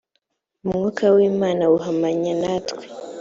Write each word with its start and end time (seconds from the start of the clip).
umwuka 0.63 1.03
w 1.15 1.17
imana 1.29 1.63
uhamanya 1.77 2.33
natwe 2.41 2.83